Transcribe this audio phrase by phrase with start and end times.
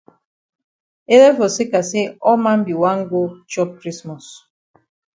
[1.13, 3.19] Ele for seka say all man be wan go
[3.51, 4.25] chop krismos.